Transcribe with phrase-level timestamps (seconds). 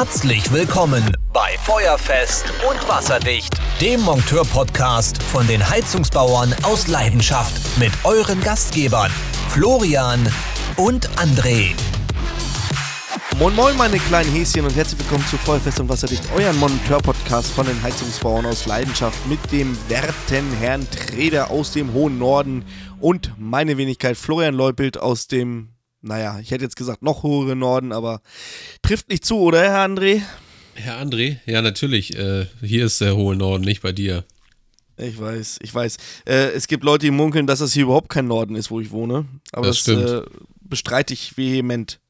[0.00, 8.40] Herzlich willkommen bei Feuerfest und Wasserdicht, dem Monteur-Podcast von den Heizungsbauern aus Leidenschaft mit euren
[8.40, 9.10] Gastgebern
[9.48, 10.20] Florian
[10.76, 11.74] und André.
[13.40, 17.66] Moin Moin meine kleinen Häschen und herzlich willkommen zu Feuerfest und Wasserdicht, euren Monteur-Podcast von
[17.66, 22.64] den Heizungsbauern aus Leidenschaft mit dem werten Herrn Treder aus dem hohen Norden
[23.00, 27.92] und meine Wenigkeit Florian Leupelt aus dem naja, ich hätte jetzt gesagt noch höhere Norden,
[27.92, 28.20] aber
[28.82, 30.22] trifft nicht zu, oder, Herr André?
[30.74, 32.16] Herr André, ja, natürlich.
[32.16, 34.24] Äh, hier ist der hohe Norden, nicht bei dir.
[34.96, 35.96] Ich weiß, ich weiß.
[36.26, 38.90] Äh, es gibt Leute, die munkeln, dass das hier überhaupt kein Norden ist, wo ich
[38.90, 39.26] wohne.
[39.52, 40.22] Aber das, das äh,
[40.60, 42.00] bestreite ich vehement.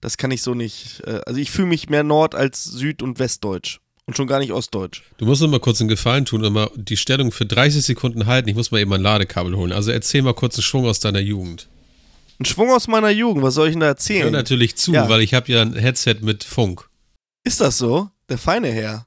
[0.00, 1.02] Das kann ich so nicht.
[1.06, 3.80] Äh, also ich fühle mich mehr Nord- als Süd- und Westdeutsch.
[4.06, 5.02] Und schon gar nicht Ostdeutsch.
[5.18, 8.26] Du musst uns mal kurz einen Gefallen tun und mal die Stellung für 30 Sekunden
[8.26, 8.48] halten.
[8.48, 9.70] Ich muss mal eben ein Ladekabel holen.
[9.70, 11.68] Also erzähl mal kurz einen Schwung aus deiner Jugend.
[12.40, 14.24] Ein Schwung aus meiner Jugend, was soll ich denn da erzählen?
[14.24, 15.10] Hör natürlich zu, ja.
[15.10, 16.88] weil ich habe ja ein Headset mit Funk.
[17.44, 18.08] Ist das so?
[18.30, 19.06] Der feine Herr.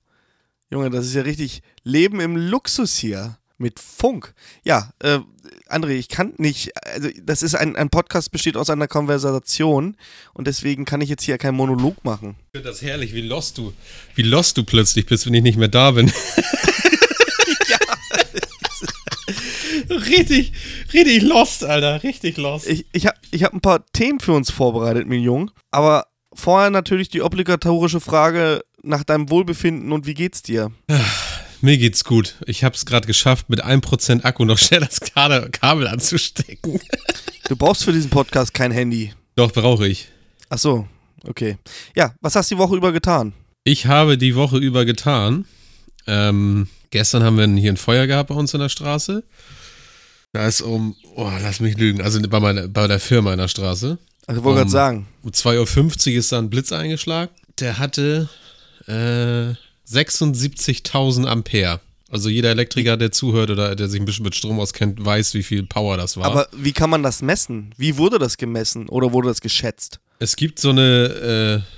[0.70, 3.38] Junge, das ist ja richtig Leben im Luxus hier.
[3.58, 4.34] Mit Funk.
[4.64, 5.20] Ja, äh,
[5.68, 9.96] André, ich kann nicht, also das ist ein, ein Podcast besteht aus einer Konversation
[10.34, 12.36] und deswegen kann ich jetzt hier keinen Monolog machen.
[12.48, 13.74] Ich finde das herrlich, wie lost du,
[14.16, 16.12] wie lost du plötzlich bist, wenn ich nicht mehr da bin.
[19.90, 20.54] richtig,
[20.94, 22.04] richtig lost, Alter.
[22.04, 22.68] Richtig lost.
[22.68, 25.52] Ich, ich habe ich hab ein paar Themen für uns vorbereitet, mein Jung.
[25.72, 30.72] Aber vorher natürlich die obligatorische Frage nach deinem Wohlbefinden und wie geht's dir?
[31.62, 32.36] Mir geht's gut.
[32.46, 36.80] Ich habe es gerade geschafft, mit 1% Akku noch schnell das Kabel anzustecken.
[37.48, 39.14] Du brauchst für diesen Podcast kein Handy.
[39.36, 40.10] Doch, brauche ich.
[40.50, 40.88] Ach so,
[41.26, 41.58] okay.
[41.96, 43.34] Ja, was hast du die Woche über getan?
[43.64, 45.46] Ich habe die Woche über getan.
[46.06, 49.24] Ähm, gestern haben wir hier ein Feuer gehabt bei uns in der Straße.
[50.34, 53.48] Da ist um, oh, lass mich lügen, also bei, meiner, bei der Firma in der
[53.48, 54.00] Straße.
[54.26, 55.08] Also ich wollte um, gerade sagen.
[55.22, 57.32] Um 2.50 Uhr ist da ein Blitz eingeschlagen.
[57.60, 58.30] Der hatte
[58.88, 59.54] äh,
[59.88, 61.82] 76.000 Ampere.
[62.10, 65.44] Also jeder Elektriker, der zuhört oder der sich ein bisschen mit Strom auskennt, weiß, wie
[65.44, 66.26] viel Power das war.
[66.26, 67.74] Aber wie kann man das messen?
[67.78, 70.00] Wie wurde das gemessen oder wurde das geschätzt?
[70.18, 71.72] Es gibt so eine, äh,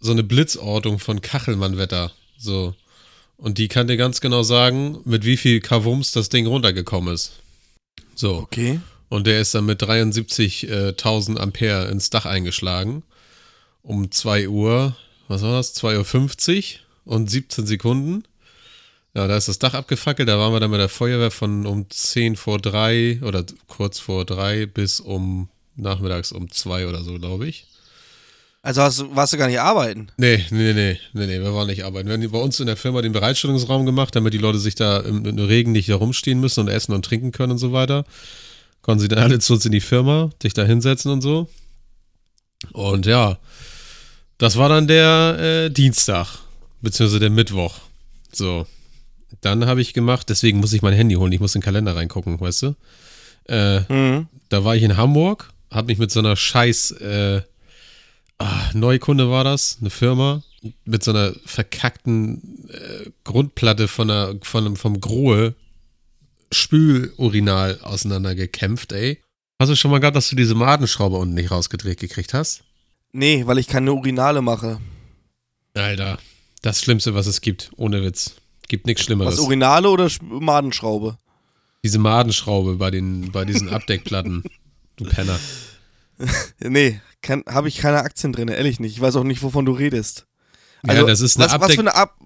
[0.00, 2.12] so eine Blitzortung von Kachelmann-Wetter.
[2.36, 2.74] So.
[3.38, 7.32] Und die kann dir ganz genau sagen, mit wie viel Kavums das Ding runtergekommen ist.
[8.18, 8.34] So.
[8.38, 8.80] Okay.
[9.08, 13.04] Und der ist dann mit 73.000 Ampere ins Dach eingeschlagen.
[13.82, 14.96] Um 2 Uhr,
[15.28, 15.74] was war das?
[15.76, 16.74] 2.50
[17.06, 18.24] Uhr und 17 Sekunden.
[19.14, 20.28] Ja, da ist das Dach abgefackelt.
[20.28, 24.24] Da waren wir dann mit der Feuerwehr von um 10 vor 3 oder kurz vor
[24.24, 27.66] 3 bis um nachmittags um 2 oder so, glaube ich.
[28.68, 30.08] Also hast, warst du gar nicht arbeiten?
[30.18, 32.06] Nee, nee, nee, nee, nee, wir waren nicht arbeiten.
[32.06, 34.98] Wir haben bei uns in der Firma den Bereitstellungsraum gemacht, damit die Leute sich da
[34.98, 38.04] im, im Regen nicht herumstehen müssen und essen und trinken können und so weiter.
[38.82, 41.48] Konnten sie dann alle zu uns in die Firma, dich da hinsetzen und so.
[42.74, 43.38] Und ja,
[44.36, 46.26] das war dann der äh, Dienstag,
[46.82, 47.78] beziehungsweise der Mittwoch.
[48.32, 48.66] So.
[49.40, 51.96] Dann habe ich gemacht, deswegen muss ich mein Handy holen, ich muss in den Kalender
[51.96, 52.74] reingucken, weißt du?
[53.48, 54.28] Äh, mhm.
[54.50, 57.40] Da war ich in Hamburg, habe mich mit so einer scheiß äh,
[58.38, 60.42] ah, Neukunde war das, eine Firma
[60.84, 65.54] mit so einer verkackten äh, Grundplatte von einer, von einem, vom Grohe
[66.50, 69.22] Spülurinal auseinandergekämpft, ey.
[69.60, 72.62] Hast du schon mal gehabt, dass du diese Madenschraube unten nicht rausgedreht gekriegt hast?
[73.12, 74.80] Nee, weil ich keine Urinale mache.
[75.74, 76.18] Alter,
[76.62, 78.36] das Schlimmste, was es gibt, ohne Witz.
[78.68, 79.38] Gibt nichts Schlimmeres.
[79.38, 81.18] Was, Urinale oder Madenschraube?
[81.84, 84.42] Diese Madenschraube bei, den, bei diesen Abdeckplatten.
[84.96, 85.38] du Penner.
[86.60, 87.00] nee,
[87.48, 88.92] habe ich keine Aktien drin, ehrlich nicht.
[88.92, 90.26] Ich weiß auch nicht, wovon du redest.
[90.86, 92.16] Also, ja, das ist eine was, Abdeck was für eine Ab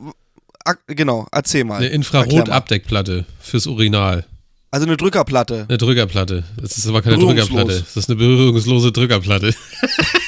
[0.64, 1.76] Ak genau, erzähl mal.
[1.76, 4.24] Eine Infrarot-Abdeckplatte fürs Urinal.
[4.70, 5.66] Also eine Drückerplatte.
[5.68, 6.44] Eine Drückerplatte.
[6.56, 7.80] Das ist aber keine Drückerplatte.
[7.80, 9.54] Das ist eine berührungslose Drückerplatte.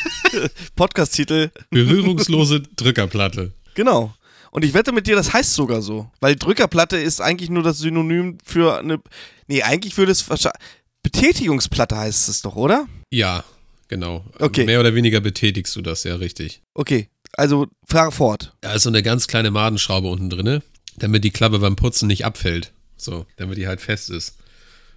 [0.77, 1.51] Podcast-Titel.
[1.71, 3.53] Berührungslose Drückerplatte.
[3.75, 4.13] Genau.
[4.51, 6.11] Und ich wette mit dir, das heißt sogar so.
[6.21, 9.01] Weil Drückerplatte ist eigentlich nur das Synonym für eine.
[9.47, 10.61] Nee, eigentlich würde es wahrscheinlich.
[11.03, 12.87] Betätigungsplatte heißt es doch, oder?
[13.11, 13.45] Ja,
[13.89, 14.25] Genau.
[14.39, 14.65] Okay.
[14.65, 16.63] Mehr oder weniger betätigst du das, ja, richtig.
[16.75, 18.55] Okay, also fahr fort.
[18.61, 20.63] Da ist so eine ganz kleine Madenschraube unten drin,
[20.97, 22.73] damit die Klappe beim Putzen nicht abfällt.
[22.97, 24.37] So, damit die halt fest ist.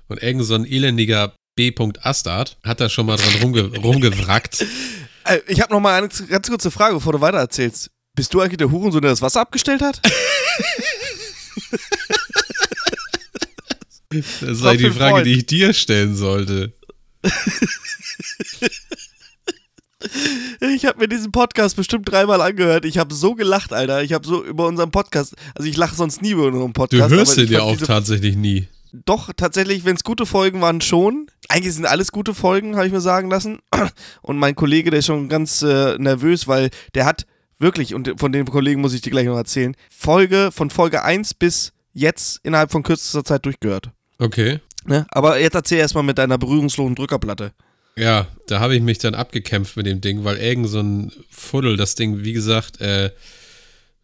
[0.07, 1.73] Und irgend so ein elendiger B.
[2.01, 4.65] Astart hat da schon mal dran rumge rumgewrackt.
[5.25, 7.89] Äh, ich habe noch mal eine ganz kurze Frage, bevor du weiter erzählst.
[8.15, 10.01] Bist du eigentlich der Hurensohn, der das Wasser abgestellt hat?
[14.09, 16.76] das sei die Frage, die ich dir stellen sollte.
[20.75, 22.85] Ich habe mir diesen Podcast bestimmt dreimal angehört.
[22.85, 24.03] Ich habe so gelacht, Alter.
[24.03, 25.33] Ich habe so über unseren Podcast.
[25.55, 27.11] Also ich lache sonst nie über unseren Podcast.
[27.11, 28.67] Du hörst den ja auch tatsächlich nie.
[28.93, 31.27] Doch, tatsächlich, wenn es gute Folgen waren, schon.
[31.49, 33.59] Eigentlich sind alles gute Folgen, habe ich mir sagen lassen.
[34.21, 37.25] Und mein Kollege, der ist schon ganz äh, nervös, weil der hat
[37.59, 41.33] wirklich, und von den Kollegen muss ich dir gleich noch erzählen, Folge von Folge 1
[41.33, 43.89] bis jetzt innerhalb von kürzester Zeit durchgehört.
[44.19, 44.59] Okay.
[44.87, 45.05] Ne?
[45.09, 47.51] Aber jetzt erzähl erstmal mit deiner berührungslosen Drückerplatte.
[47.97, 51.77] Ja, da habe ich mich dann abgekämpft mit dem Ding, weil irgend so ein Fuddel
[51.77, 53.11] das Ding, wie gesagt, äh,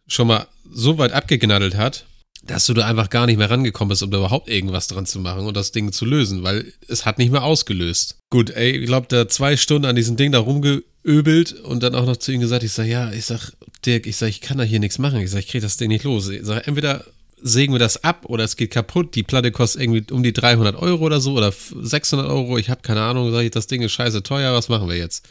[0.06, 2.04] schon mal so weit abgeknaddelt hat,
[2.42, 5.20] dass du da einfach gar nicht mehr rangekommen bist, um da überhaupt irgendwas dran zu
[5.20, 8.18] machen und das Ding zu lösen, weil es hat nicht mehr ausgelöst.
[8.28, 12.04] Gut, ey, ich glaube, da zwei Stunden an diesem Ding da rumgeöbelt und dann auch
[12.04, 13.52] noch zu ihm gesagt, ich sag, ja, ich sag,
[13.86, 15.20] Dirk, ich sag, ich kann da hier nichts machen.
[15.20, 16.28] Ich sag, ich krieg das Ding nicht los.
[16.28, 17.04] Ich sag, entweder
[17.44, 19.14] sägen wir das ab oder es geht kaputt.
[19.14, 22.56] Die Platte kostet irgendwie um die 300 Euro oder so oder 600 Euro.
[22.56, 23.30] Ich habe keine Ahnung.
[23.30, 24.54] Sag ich, das Ding ist scheiße teuer.
[24.54, 25.28] Was machen wir jetzt?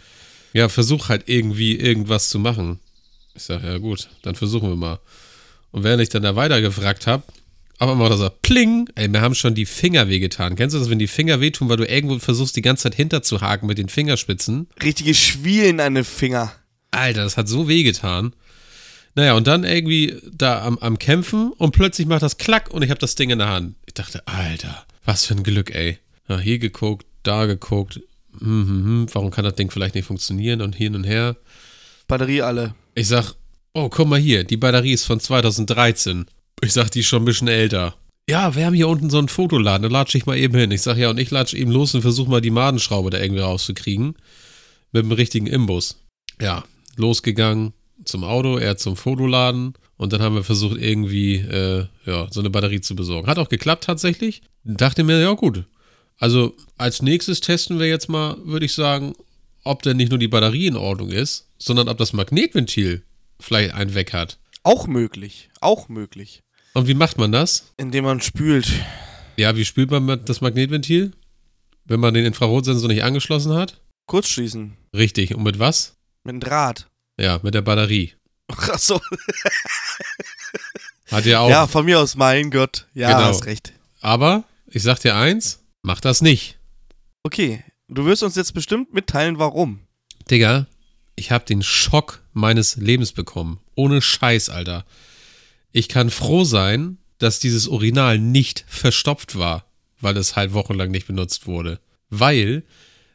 [0.54, 2.80] Ja, versuch halt irgendwie irgendwas zu machen.
[3.34, 5.00] Ich sag, ja gut, dann versuchen wir mal.
[5.72, 7.24] Und während ich dann da weiter gefragt habe,
[7.80, 10.56] aber mal so, pling, ey, mir haben schon die Finger wehgetan.
[10.56, 13.68] Kennst du das, wenn die Finger wehtun, weil du irgendwo versuchst, die ganze Zeit hinterzuhaken
[13.68, 14.68] mit den Fingerspitzen?
[14.84, 16.54] Richtige Schwielen an den Finger.
[16.92, 18.34] Alter, das hat so wehgetan.
[19.16, 22.90] Naja, und dann irgendwie da am, am Kämpfen und plötzlich macht das Klack und ich
[22.90, 23.76] habe das Ding in der Hand.
[23.86, 26.00] Ich dachte, Alter, was für ein Glück, ey.
[26.28, 28.02] Ja, hier geguckt, da geguckt.
[28.40, 31.36] Hm, hm, hm, warum kann das Ding vielleicht nicht funktionieren und hin und her?
[32.08, 32.74] Batterie alle.
[32.96, 33.36] Ich sag,
[33.74, 36.26] oh, guck mal hier, die Batterie ist von 2013.
[36.62, 37.96] Ich sag, die ist schon ein bisschen älter.
[38.30, 40.72] Ja, wir haben hier unten so einen Fotoladen, da latsche ich mal eben hin.
[40.72, 43.42] Ich sag, ja, und ich latsche eben los und versuche mal die Madenschraube da irgendwie
[43.42, 44.16] rauszukriegen.
[44.92, 46.00] Mit dem richtigen Imbus.
[46.40, 46.64] Ja,
[46.96, 47.74] losgegangen,
[48.06, 52.50] zum Auto, er zum Fotoladen und dann haben wir versucht, irgendwie äh, ja, so eine
[52.50, 53.28] Batterie zu besorgen.
[53.28, 54.42] Hat auch geklappt tatsächlich.
[54.64, 55.66] Dachte mir, ja gut.
[56.18, 59.14] Also als nächstes testen wir jetzt mal, würde ich sagen,
[59.64, 63.04] ob denn nicht nur die Batterie in Ordnung ist, sondern ob das Magnetventil
[63.40, 64.40] vielleicht einen weg hat.
[64.64, 65.50] Auch möglich.
[65.62, 66.42] Auch möglich.
[66.74, 67.74] Und wie macht man das?
[67.78, 68.72] Indem man spült.
[69.38, 71.12] Ja, wie spült man das Magnetventil?
[71.86, 73.82] Wenn man den Infrarotsensor nicht angeschlossen hat?
[74.08, 74.74] Kurzschließen.
[74.96, 75.36] Richtig.
[75.36, 75.96] Und mit was?
[76.24, 76.88] Mit einem Draht.
[77.20, 78.14] Ja, mit der Batterie.
[78.48, 79.00] Ach so.
[81.12, 81.50] Hat ja auch.
[81.50, 82.88] Ja, von mir aus, mein Gott.
[82.94, 83.28] Ja, Genau.
[83.30, 83.74] hast recht.
[84.02, 86.58] Aber ich sag dir eins, mach das nicht.
[87.24, 89.80] Okay, du wirst uns jetzt bestimmt mitteilen, warum.
[90.30, 90.68] Digga,
[91.16, 93.60] ich hab den Schock meines Lebens bekommen.
[93.76, 94.86] Ohne Scheiß, Alter.
[95.72, 99.66] Ich kann froh sein, dass dieses Urinal nicht verstopft war,
[100.02, 101.80] weil es halt wochenlang nicht benutzt wurde.
[102.10, 102.64] Weil,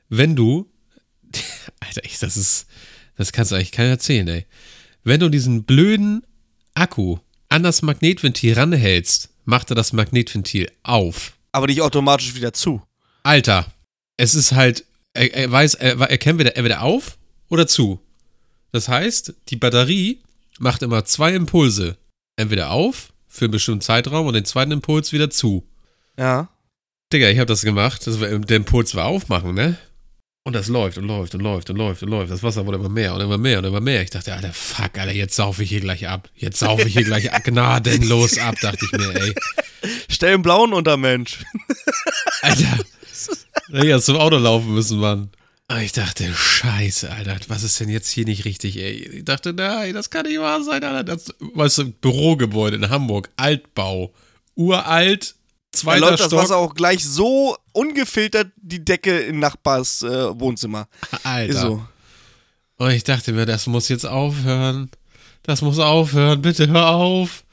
[0.08, 0.70] wenn du.
[1.80, 2.66] Alter, ich, das ist.
[3.18, 4.46] Das kannst du eigentlich keiner erzählen, ey.
[5.04, 6.24] Wenn du diesen blöden
[6.74, 7.18] Akku
[7.48, 11.32] an das Magnetventil ranhältst, macht er das Magnetventil auf.
[11.52, 12.80] Aber nicht automatisch wieder zu.
[13.24, 13.66] Alter,
[14.16, 14.84] es ist halt,
[15.14, 17.18] er, er weiß, er, er kennt wieder, entweder auf
[17.48, 18.00] oder zu.
[18.70, 20.20] Das heißt, die Batterie
[20.58, 21.96] macht immer zwei Impulse.
[22.36, 25.66] Entweder auf für einen bestimmten Zeitraum und den zweiten Impuls wieder zu.
[26.16, 26.48] Ja.
[27.12, 28.06] Digga, ich habe das gemacht.
[28.06, 29.76] Das war, der Impuls war aufmachen, ne?
[30.48, 32.30] Und das läuft und läuft und läuft und läuft und läuft.
[32.32, 34.00] Das Wasser wurde immer mehr und immer mehr und immer mehr.
[34.00, 36.30] Ich dachte, Alter, fuck, Alter, jetzt saufe ich hier gleich ab.
[36.36, 39.34] Jetzt saufe ich hier gleich gnadenlos ab, dachte ich mir, ey.
[40.08, 41.40] Stell einen blauen unter Mensch.
[42.40, 42.78] Alter.
[43.70, 45.28] Hätte zum Auto laufen müssen, Mann.
[45.66, 49.18] Aber ich dachte, scheiße, Alter, was ist denn jetzt hier nicht richtig, ey?
[49.18, 51.04] Ich dachte, nein, das kann nicht wahr sein, Alter.
[51.04, 54.14] Das, weißt du, Bürogebäude in Hamburg, Altbau,
[54.54, 55.34] uralt,
[55.72, 56.40] Zweiter läuft das Stock.
[56.40, 60.88] Wasser auch gleich so ungefiltert die Decke in Nachbars äh, Wohnzimmer.
[61.22, 61.52] Alter.
[61.52, 61.84] Ist so.
[62.78, 64.90] Und ich dachte mir, das muss jetzt aufhören.
[65.42, 67.44] Das muss aufhören, bitte hör auf.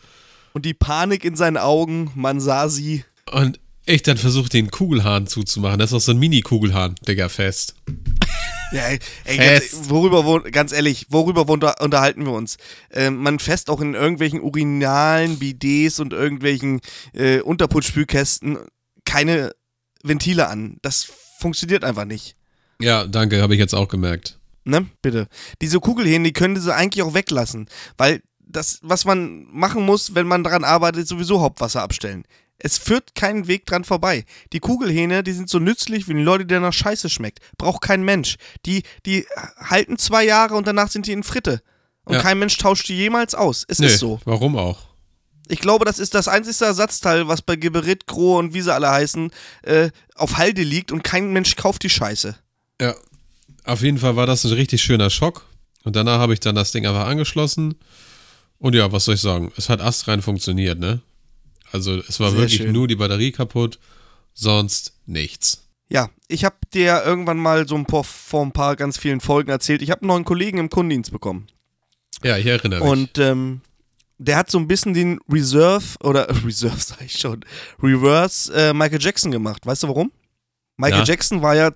[0.54, 3.04] Und die Panik in seinen Augen, man sah sie.
[3.32, 5.80] Und ich dann versucht, den Kugelhahn zuzumachen.
[5.80, 7.76] Das ist auch so ein Mini-Kugelhahn, Digga, fest.
[8.76, 8.88] Ja,
[9.24, 12.58] ey, ganz, worüber, wo- ganz ehrlich, worüber unter, unterhalten wir uns?
[12.92, 16.82] Ähm, man fest auch in irgendwelchen urinalen Bidets und irgendwelchen
[17.14, 18.58] äh, Unterputzspülkästen
[19.06, 19.52] keine
[20.04, 20.78] Ventile an.
[20.82, 21.08] Das
[21.40, 22.36] funktioniert einfach nicht.
[22.82, 24.40] Ja, danke, habe ich jetzt auch gemerkt.
[24.66, 24.88] Ne?
[25.02, 25.28] Bitte.
[25.62, 27.68] Diese Kugelhähne, die können sie eigentlich auch weglassen.
[27.98, 32.24] Weil das, was man machen muss, wenn man daran arbeitet, sowieso Hauptwasser abstellen.
[32.58, 34.26] Es führt keinen Weg dran vorbei.
[34.54, 37.40] Die Kugelhähne, die sind so nützlich wie die Leute, die nach Scheiße schmeckt.
[37.58, 38.38] Braucht kein Mensch.
[38.66, 39.26] Die, die
[39.58, 41.62] halten zwei Jahre und danach sind die in Fritte.
[42.06, 42.22] Und Ja.
[42.22, 43.66] kein Mensch tauscht die jemals aus.
[43.68, 44.20] Es Nö, ist so.
[44.26, 44.80] warum auch?
[45.48, 48.90] Ich glaube, das ist das einzige Ersatzteil, was bei Geberit, Grohe und wie sie alle
[48.90, 49.32] heißen,
[49.64, 52.36] äh, auf Halde liegt und kein Mensch kauft die Scheiße.
[52.82, 52.96] Ja,
[53.64, 55.46] auf jeden Fall war das ein richtig schöner Schock.
[55.84, 57.76] Und danach habe ich dann das Ding einfach angeschlossen.
[58.58, 59.52] Und ja, was soll ich sagen?
[59.58, 61.02] Es hat astrein funktioniert, ne?
[61.76, 62.72] Also es war Sehr wirklich schön.
[62.72, 63.80] nur die Batterie kaputt,
[64.34, 65.68] sonst nichts.
[65.90, 69.52] Ja, ich habe dir irgendwann mal so ein paar, vor ein paar ganz vielen Folgen
[69.52, 71.48] erzählt, ich habe einen neuen Kollegen im Kundendienst bekommen.
[72.24, 72.90] Ja, ich erinnere mich.
[72.90, 73.62] Und ähm,
[74.18, 77.44] der hat so ein bisschen den Reserve, oder Reserve sag ich schon,
[77.84, 79.66] Reverse äh, Michael Jackson gemacht.
[79.66, 80.12] Weißt du warum?
[80.78, 81.06] Michael Ja.
[81.06, 81.72] Jackson war ja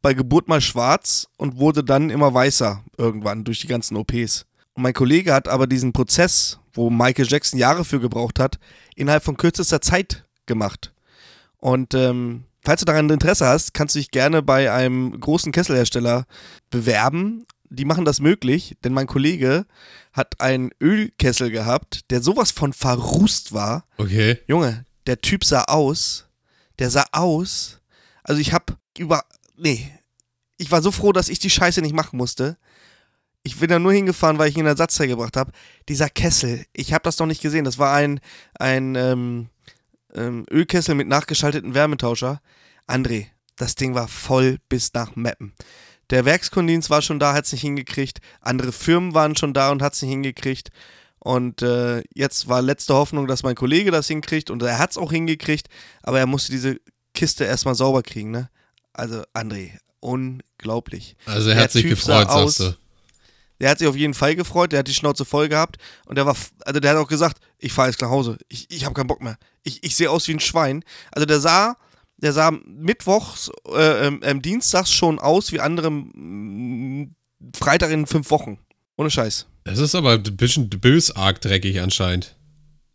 [0.00, 4.46] bei Geburt mal schwarz und wurde dann immer weißer irgendwann durch die ganzen OPs.
[4.76, 8.58] mein Kollege hat aber diesen Prozess, wo Michael Jackson Jahre für gebraucht hat,
[8.94, 10.92] innerhalb von kürzester Zeit gemacht.
[11.58, 16.26] Und ähm, falls du daran Interesse hast, kannst du dich gerne bei einem großen Kesselhersteller
[16.70, 17.46] bewerben.
[17.68, 19.66] Die machen das möglich, denn mein Kollege
[20.12, 23.84] hat einen Ölkessel gehabt, der sowas von verrußt war.
[23.96, 24.38] Okay.
[24.48, 26.26] Junge, der Typ sah aus,
[26.78, 27.80] der sah aus.
[28.24, 29.24] Also ich hab über,
[29.56, 29.90] nee,
[30.56, 32.58] ich war so froh, dass ich die Scheiße nicht machen musste.
[33.42, 35.52] Ich bin da nur hingefahren, weil ich ihn in Ersatzteil gebracht habe.
[35.88, 37.64] Dieser Kessel, ich habe das noch nicht gesehen.
[37.64, 38.20] Das war ein,
[38.58, 39.48] ein ähm,
[40.14, 42.40] ähm, Ölkessel mit nachgeschalteten Wärmetauscher.
[42.86, 45.54] André, das Ding war voll bis nach Meppen.
[46.10, 48.20] Der Werkskundendienst war schon da, hat es nicht hingekriegt.
[48.40, 50.70] Andere Firmen waren schon da und hat es nicht hingekriegt.
[51.20, 54.50] Und äh, jetzt war letzte Hoffnung, dass mein Kollege das hinkriegt.
[54.50, 55.68] Und er hat es auch hingekriegt,
[56.02, 56.80] aber er musste diese
[57.14, 58.50] Kiste erstmal sauber kriegen, ne?
[58.92, 61.16] Also, André, unglaublich.
[61.26, 62.74] Also er hat sich typ gefreut, sagst du.
[63.60, 65.76] Der hat sich auf jeden Fall gefreut, der hat die Schnauze voll gehabt
[66.06, 68.84] und der war, also der hat auch gesagt, ich fahre jetzt nach Hause, ich, ich
[68.84, 69.36] habe keinen Bock mehr.
[69.62, 70.82] Ich, ich sehe aus wie ein Schwein.
[71.12, 71.76] Also der sah,
[72.16, 75.90] der sah mittwochs, äh, ähm, ähm, dienstags schon aus wie andere
[77.54, 78.58] Freitag in fünf Wochen.
[78.96, 79.46] Ohne Scheiß.
[79.64, 82.36] Das ist aber ein bisschen bösarg dreckig anscheinend.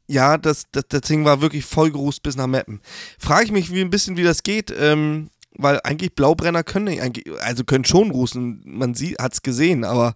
[0.08, 2.80] Ja, das, das, das Ding war wirklich voll gerußt bis nach Meppen.
[3.18, 7.64] Frage ich mich wie ein bisschen, wie das geht, ähm, weil eigentlich Blaubrenner können also
[7.64, 10.14] können schon rußen, man hat es gesehen, aber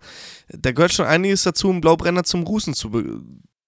[0.49, 3.21] da gehört schon einiges dazu, einen Blaubrenner zum Rußen zu be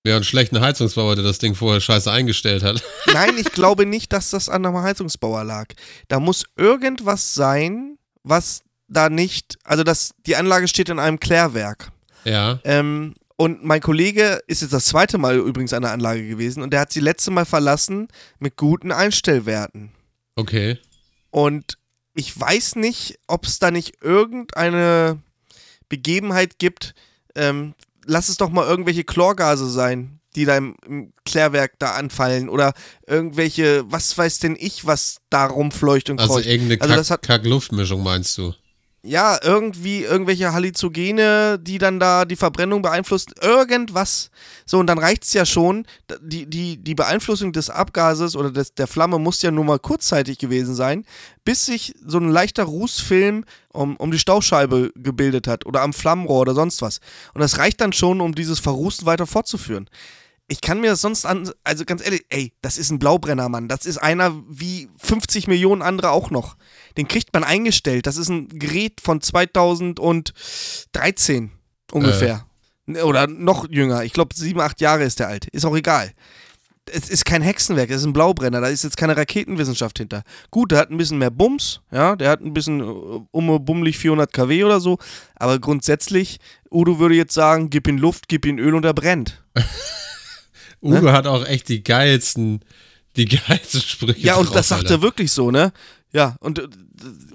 [0.06, 2.84] Ja, einen schlechten Heizungsbauer, der das Ding vorher scheiße eingestellt hat.
[3.14, 5.68] Nein, ich glaube nicht, dass das an einem Heizungsbauer lag.
[6.08, 11.92] Da muss irgendwas sein, was da nicht, also das, die Anlage steht in einem Klärwerk.
[12.26, 12.60] Ja.
[12.64, 16.72] Ähm, und mein Kollege ist jetzt das zweite Mal übrigens an der Anlage gewesen und
[16.72, 19.94] der hat sie letzte Mal verlassen mit guten Einstellwerten.
[20.36, 20.78] Okay.
[21.32, 21.78] Und
[22.14, 25.20] ich weiß nicht, ob es da nicht irgendeine
[25.90, 26.94] Begebenheit gibt.
[27.36, 27.74] Ähm,
[28.06, 32.50] lass es doch mal irgendwelche Chlorgase sein, die da im, im Klärwerk da anfallen.
[32.50, 32.74] Oder
[33.08, 36.48] irgendwelche, was weiß denn ich, was da rumfleucht und Also kreucht.
[36.48, 38.54] irgendeine Also das hat- Kack- Kack-Luftmischung meinst du?
[39.04, 44.30] Ja, irgendwie irgendwelche Halluzinogene, die dann da die Verbrennung beeinflussen, irgendwas.
[44.66, 45.88] So, und dann reicht es ja schon,
[46.22, 50.38] die, die, die Beeinflussung des Abgases oder des, der Flamme muss ja nur mal kurzzeitig
[50.38, 51.04] gewesen sein,
[51.44, 53.44] bis sich so ein leichter Rußfilm
[53.74, 57.00] um, um die Stauscheibe gebildet hat oder am Flammenrohr oder sonst was.
[57.34, 59.90] Und das reicht dann schon, um dieses Verrußen weiter fortzuführen.
[60.52, 63.70] Ich kann mir das sonst an, also ganz ehrlich, ey, das ist ein Blaubrenner, Mann.
[63.70, 66.58] Das ist einer wie 50 Millionen andere auch noch.
[66.98, 68.06] Den kriegt man eingestellt.
[68.06, 71.52] Das ist ein Gerät von 2013
[71.94, 72.46] ungefähr.
[72.86, 74.04] Oder noch jünger.
[74.04, 75.48] Ich glaube, sieben, acht Jahre ist der alt.
[75.48, 76.12] Ist auch egal.
[76.92, 80.24] Es ist kein Hexenwerk, es ist ein Blaubrenner, da ist jetzt keine Raketenwissenschaft hinter.
[80.50, 83.98] Gut, der hat ein bisschen mehr Bums, ja, der hat ein bisschen äh, um bummelig
[84.00, 84.98] 400 kW oder so,
[85.36, 86.40] aber grundsätzlich,
[86.70, 89.42] Udo würde jetzt sagen, gib ihm Luft, gib ihm Öl und er brennt.
[90.82, 92.62] Udo hat auch echt die geilsten,
[93.16, 94.20] die geilsten Sprüche.
[94.20, 94.96] Ja, und drauf, das sagt Alter.
[94.96, 95.72] er wirklich so, ne?
[96.14, 96.68] Ja, und äh,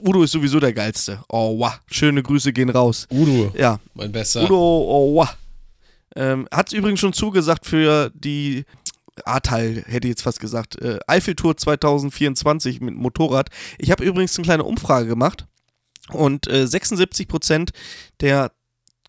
[0.04, 1.22] Udo ist sowieso der Geilste.
[1.28, 1.80] Oh, wow.
[1.90, 3.06] Schöne Grüße gehen raus.
[3.10, 4.44] Udo, Ja, mein Bester.
[4.44, 5.36] Udo, oh, wow.
[6.14, 8.64] Ähm, Hat übrigens schon zugesagt für die
[9.24, 13.48] A-Teil, hätte ich jetzt fast gesagt, äh, Eiffeltour 2024 mit Motorrad.
[13.78, 15.46] Ich habe übrigens eine kleine Umfrage gemacht
[16.10, 17.70] und äh, 76%
[18.20, 18.52] der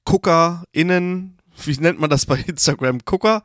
[0.06, 3.00] GuckerInnen, wie nennt man das bei Instagram?
[3.06, 3.44] Gucker?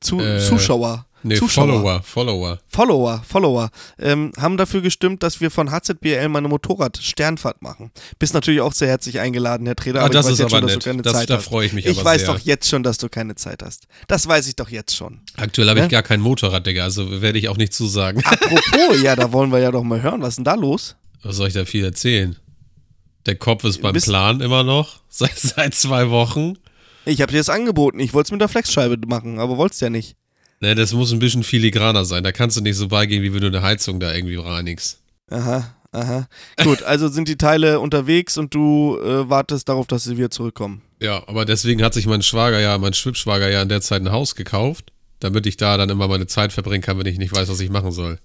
[0.00, 1.06] Zu, Äh, Zuschauer.
[1.22, 1.66] Nee, Zuschauer.
[1.66, 2.58] Follower, Follower.
[2.66, 7.90] Follower, Follower, ähm, haben dafür gestimmt, dass wir von HZBL mal eine Motorrad-Sternfahrt machen.
[8.18, 10.46] Bist natürlich auch sehr herzlich eingeladen, Herr Treder, Ah, aber das ich weiß ist jetzt
[10.54, 10.82] aber schon, dass nett.
[10.86, 11.44] du keine Das- Zeit da hast.
[11.44, 12.32] freue ich mich Ich weiß sehr.
[12.32, 13.86] doch jetzt schon, dass du keine Zeit hast.
[14.08, 15.20] Das weiß ich doch jetzt schon.
[15.36, 15.90] Aktuell habe ich Ne?
[15.90, 18.22] gar kein Motorrad, Digga, also werde ich auch nicht zusagen.
[18.24, 20.22] Apropos, ja, da wollen wir ja doch mal hören.
[20.22, 20.96] Was ist denn da los?
[21.22, 22.36] Was soll ich da viel erzählen?
[23.26, 26.54] Der Kopf ist beim Plan immer noch, seit, seit zwei Wochen.
[27.04, 28.00] Ich habe dir das angeboten.
[28.00, 30.16] Ich wollte es mit der Flexscheibe machen, aber wollt's ja nicht.
[30.60, 32.22] Ne, das muss ein bisschen filigraner sein.
[32.22, 35.00] Da kannst du nicht so beigehen, wie wenn du eine Heizung da irgendwie reinigst.
[35.30, 36.28] Aha, aha.
[36.62, 40.82] Gut, also sind die Teile unterwegs und du äh, wartest darauf, dass sie wieder zurückkommen.
[41.00, 44.12] Ja, aber deswegen hat sich mein Schwager ja, mein Schwibschwager ja in der Zeit ein
[44.12, 47.48] Haus gekauft, damit ich da dann immer meine Zeit verbringen kann, wenn ich nicht weiß,
[47.48, 48.18] was ich machen soll.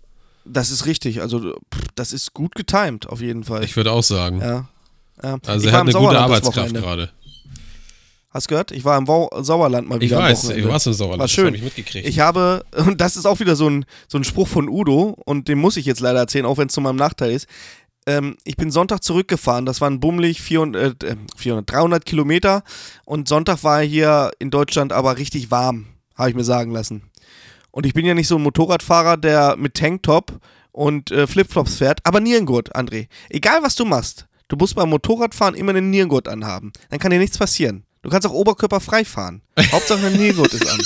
[0.43, 1.21] Das ist richtig.
[1.21, 1.39] Also,
[1.73, 3.63] pff, das ist gut getimed, auf jeden Fall.
[3.63, 4.41] Ich würde auch sagen.
[4.41, 4.67] ja.
[5.23, 5.37] ja.
[5.45, 7.11] Also Ich er hat eine gute Arbeitskraft gerade.
[8.35, 8.71] Hast gehört?
[8.71, 10.17] Ich war im Wau Sauerland mal Ich wieder.
[10.17, 11.45] am weiß, du warst im Sauerland, War das schön.
[11.45, 12.05] habe ich mitgekriegt.
[12.05, 15.47] Ich habe, und das ist auch wieder so ein, so ein Spruch von Udo, und
[15.47, 17.47] den muss ich jetzt leider erzählen, auch wenn es zu meinem Nachteil ist.
[18.05, 22.63] Ähm, ich bin Sonntag zurückgefahren, das waren bummelig 400, äh, 400, 300 Kilometer
[23.05, 25.85] und Sonntag war hier in Deutschland aber richtig warm,
[26.17, 27.03] habe ich mir sagen lassen.
[27.71, 30.33] Und ich bin ja nicht so ein Motorradfahrer, der mit Tanktop
[30.73, 33.07] und äh, Flipflops fährt, aber Nierengurt, André.
[33.29, 36.73] Egal was du machst, du musst beim Motorradfahren immer einen Nierengurt anhaben.
[36.89, 37.84] Dann kann dir nichts passieren.
[38.05, 39.41] Du kannst auch oberkörperfrei fahren.
[39.71, 40.79] Hauptsache ein Nähgurt ist an.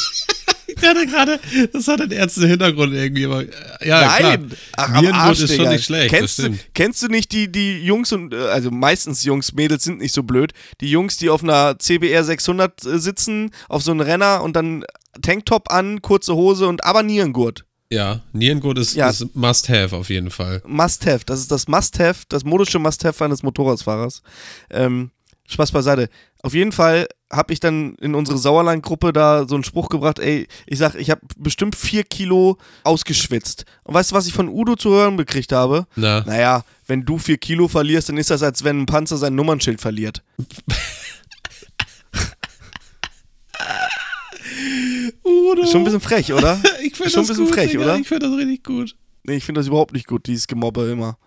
[0.68, 1.38] Ich dachte gerade,
[1.74, 3.26] das hat einen ernsten Hintergrund irgendwie.
[3.26, 3.44] Aber,
[3.86, 4.58] ja, Nein, klar.
[4.78, 6.12] ach, Arsch, ist schon nicht schlecht.
[6.12, 10.00] Kennst du, kennst du nicht die, die Jungs und, äh, also meistens Jungs, Mädels sind
[10.00, 14.00] nicht so blöd, die Jungs, die auf einer CBR 600 äh, sitzen, auf so einem
[14.00, 14.86] Renner und dann
[15.22, 17.66] Tanktop an, kurze Hose und aber Nierengurt.
[17.92, 19.10] Ja, Nierengurt ist, Ja.
[19.10, 20.62] ist Must-Have auf jeden Fall.
[20.66, 21.26] Must-have.
[21.26, 24.22] Das ist das Must-have, das modische Must-have eines Motorradfahrers.
[24.70, 25.12] Ähm,
[25.50, 26.10] Spaß beiseite.
[26.42, 30.48] Auf jeden Fall habe ich dann in unsere Sauerland-Gruppe da so einen Spruch gebracht, ey,
[30.66, 33.66] ich sag, ich habe bestimmt vier Kilo ausgeschwitzt.
[33.84, 35.86] Und weißt du, was ich von Udo zu hören gekriegt habe?
[35.96, 39.36] Na, Naja, wenn du vier Kilo verlierst, dann ist das, als wenn ein Panzer sein
[39.36, 40.24] Nummernschild verliert.
[45.24, 45.66] Udo.
[45.66, 46.60] Schon ein bisschen frech, oder?
[46.82, 47.84] ich finde schon das ein bisschen gut, frech, Digga.
[47.84, 47.96] oder?
[47.98, 48.96] Ich finde das richtig gut.
[49.24, 51.18] Nee, ich finde das überhaupt nicht gut, dieses Gemobbe immer.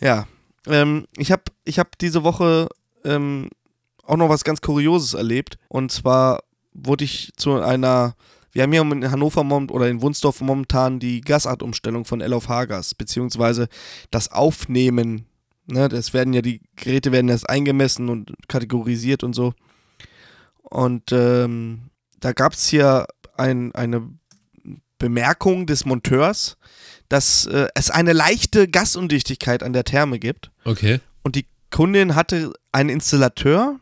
[0.00, 0.26] Ja.
[0.66, 2.68] Ähm, ich habe ich hab diese Woche
[3.04, 3.48] ähm,
[4.04, 5.58] auch noch was ganz Kurioses erlebt.
[5.68, 6.42] Und zwar
[6.72, 8.14] wurde ich zu einer.
[8.52, 12.96] Wir haben hier in Hannover oder in Wunsdorf momentan die Gasartumstellung von L auf H-Gas,
[12.96, 13.68] beziehungsweise
[14.10, 15.26] das Aufnehmen.
[15.66, 19.54] Ne, das werden ja die Geräte werden erst eingemessen und kategorisiert und so.
[20.62, 24.08] Und ähm, da gab es hier ein, eine
[24.98, 26.56] Bemerkung des Monteurs,
[27.08, 30.50] dass äh, es eine leichte Gasundichtigkeit an der Therme gibt.
[30.64, 31.00] Okay.
[31.22, 33.80] Und die Kundin hatte einen Installateur.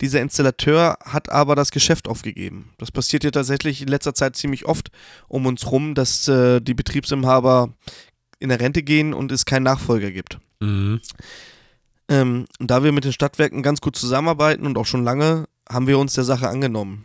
[0.00, 2.70] Dieser Installateur hat aber das Geschäft aufgegeben.
[2.78, 4.90] Das passiert ja tatsächlich in letzter Zeit ziemlich oft
[5.26, 7.74] um uns rum, dass äh, die Betriebsinhaber
[8.38, 10.38] in der Rente gehen und es keinen Nachfolger gibt.
[10.60, 11.00] Mhm.
[12.08, 15.86] Ähm, und da wir mit den Stadtwerken ganz gut zusammenarbeiten und auch schon lange, haben
[15.86, 17.04] wir uns der Sache angenommen.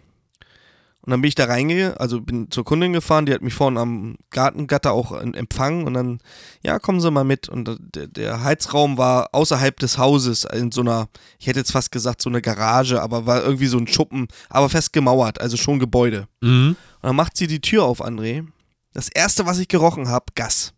[1.05, 3.77] Und dann bin ich da reingegangen, also bin zur Kundin gefahren, die hat mich vorne
[3.77, 6.19] am Gartengatter auch empfangen und dann,
[6.63, 7.49] ja, kommen Sie mal mit.
[7.49, 11.91] Und der, der Heizraum war außerhalb des Hauses, in so einer, ich hätte jetzt fast
[11.91, 15.77] gesagt, so eine Garage, aber war irgendwie so ein Schuppen, aber fest gemauert, also schon
[15.77, 16.29] Gebäude.
[16.39, 16.77] Mhm.
[17.01, 18.47] Und dann macht sie die Tür auf, André.
[18.93, 20.73] Das erste, was ich gerochen habe, Gas.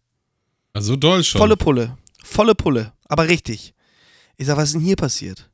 [0.74, 1.38] Also doll schon.
[1.38, 1.98] Volle Pulle.
[2.24, 2.94] Volle Pulle.
[3.08, 3.76] Aber richtig.
[4.38, 5.52] Ich sag, was ist denn hier passiert?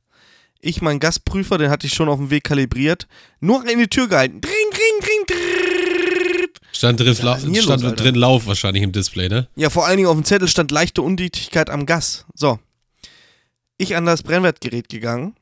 [0.61, 3.07] Ich, mein Gasprüfer, den hatte ich schon auf dem Weg kalibriert,
[3.39, 4.41] nur in die Tür gehalten.
[4.41, 5.41] Dring, dring, dring.
[6.71, 8.03] Stand, drin, Ja, hier stand los, Alter?
[8.03, 9.47] drin Lauf wahrscheinlich im Display, ne?
[9.55, 12.25] Ja, vor allen Dingen auf dem Zettel stand leichte Undichtigkeit am Gas.
[12.33, 12.59] So.
[13.77, 15.35] Ich an das Brennwertgerät gegangen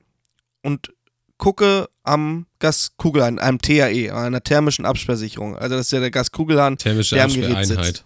[0.63, 0.91] und
[1.37, 5.55] gucke am Gaskugelhahn, einem TAE, einer thermischen Absperrsicherung.
[5.55, 8.05] Also das ist ja der Gaskugelhahn, Thermische Der am Gerät sitzt.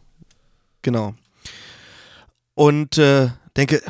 [0.81, 1.15] Genau.
[2.55, 3.81] Und äh, denke,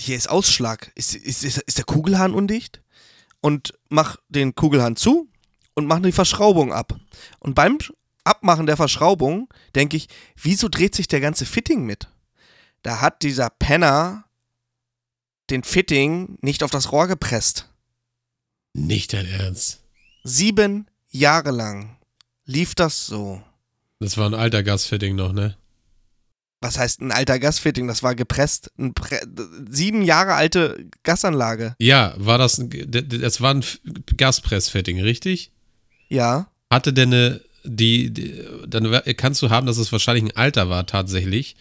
[0.00, 0.90] hier ist Ausschlag.
[0.94, 2.82] Ist, ist, ist, ist der Kugelhahn undicht?
[3.40, 5.28] Und mach den Kugelhahn zu
[5.74, 6.98] und mach die Verschraubung ab.
[7.38, 7.78] Und beim
[8.24, 12.08] Abmachen der Verschraubung denke ich, wieso dreht sich der ganze Fitting mit?
[12.82, 14.24] Da hat dieser Penner
[15.48, 17.68] den Fitting nicht auf das Rohr gepresst.
[18.72, 19.82] Nicht dein Ernst.
[20.22, 21.98] Sieben Jahre lang
[22.44, 23.42] lief das so.
[23.98, 25.56] Das war ein alter Gasfitting noch, ne?
[26.60, 27.88] Was heißt ein alter Gasfitting?
[27.88, 28.70] Das war gepresst.
[28.78, 29.20] Ein Pre
[29.70, 31.74] sieben Jahre alte Gasanlage.
[31.78, 33.64] Ja, war das, ein- das war ein
[34.16, 35.52] Gaspressfitting, richtig?
[36.08, 36.48] Ja.
[36.70, 40.86] Hatte denn eine, die, die, dann kannst du haben, dass es wahrscheinlich ein Alter war
[40.86, 41.56] tatsächlich,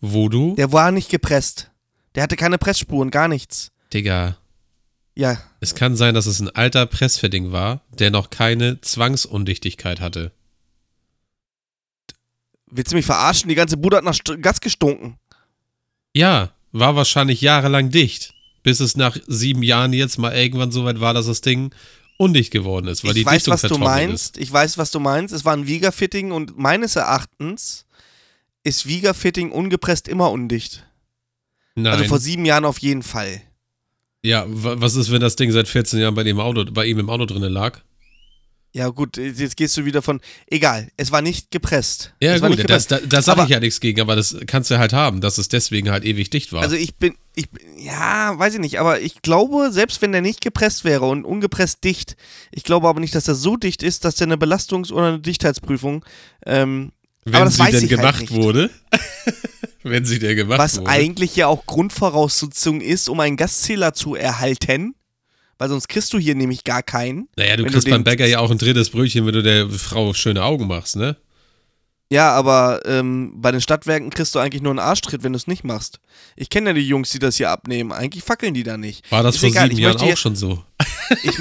[0.00, 1.70] wo du, Der war nicht gepresst.
[2.14, 3.70] Der hatte keine Pressspuren, gar nichts.
[3.92, 4.36] Digga,
[5.14, 5.38] Ja.
[5.60, 10.32] es kann sein, dass es ein alter Pressfitting war, der noch keine Zwangsundichtigkeit hatte.
[12.70, 13.48] Willst du mich verarschen?
[13.48, 15.18] Die ganze Bude hat nach St Gas gestunken.
[16.14, 21.00] Ja, war wahrscheinlich jahrelang dicht, bis es nach sieben Jahren jetzt mal irgendwann so weit
[21.00, 21.72] war, dass das Ding
[22.18, 24.36] undicht geworden ist, weil die ich weiß, Dichtung was du meinst.
[24.38, 25.32] Ich weiß, was du meinst.
[25.32, 27.86] Es war ein Viga-Fitting und meines Erachtens
[28.64, 30.72] ist Viga-Fitting ungepresst immer undicht.
[30.74, 30.82] ist.
[31.76, 31.92] Nein.
[31.92, 33.40] Also vor sieben Jahren auf jeden Fall.
[34.22, 36.98] ja, wa- was ist, wenn das Ding seit 14 Jahren bei dem Auto, bei ihm
[36.98, 37.80] im Auto drinnen lag?
[38.74, 40.20] Ja, gut, jetzt gehst du wieder von.
[40.46, 42.12] Egal, es war nicht gepresst.
[42.20, 43.10] Ja, es gut, nicht das, gepresst.
[43.12, 45.48] da, da sage ich ja nichts gegen, aber das kannst du halt haben, dass es
[45.48, 46.60] deswegen halt ewig dicht war.
[46.62, 50.20] Also ich bin, ich bin- ja, weiß ich nicht, aber ich glaube, selbst wenn der
[50.20, 52.16] nicht gepresst wäre und ungepresst dicht,
[52.52, 55.20] ich glaube aber nicht, dass er so dicht ist, dass der eine Belastungs- oder eine
[55.20, 56.04] Dichtheitsprüfung,
[56.44, 56.92] ähm,
[57.24, 58.34] wenn sie denn halt gemacht nicht.
[58.34, 58.70] wurde.
[59.82, 60.90] wenn sie denn gemacht was wurde.
[60.90, 64.94] eigentlich ja auch Grundvoraussetzung ist, um einen Gaszähler zu erhalten,
[65.58, 67.28] weil sonst kriegst du hier nämlich gar keinen.
[67.36, 69.68] Naja, du wenn du kriegst beim Bäcker ja auch ein drittes Brötchen, wenn du der
[69.68, 71.16] Frau schöne Augen machst, ne?
[72.10, 75.46] Ja, aber ähm, bei den Stadtwerken kriegst du eigentlich nur einen Arschtritt, wenn du es
[75.46, 76.00] nicht machst.
[76.36, 77.92] Ich kenne ja die Jungs, die das hier abnehmen.
[77.92, 79.10] Eigentlich fackeln die da nicht.
[79.12, 80.64] War das Ist vor egal, sieben Jahren auch schon so?
[81.22, 81.38] Ich,